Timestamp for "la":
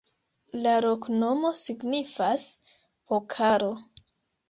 0.63-0.71